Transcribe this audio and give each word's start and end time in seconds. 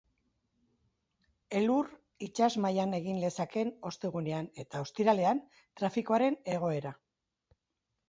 Elurra 1.59 2.25
itsas 2.29 2.49
mailan 2.67 2.97
egin 3.01 3.21
lezake 3.25 3.67
ostegunean 3.93 4.51
eta 4.67 4.85
ostiralean, 4.89 5.47
trafikoaren 5.83 6.43
egoera. 6.59 6.99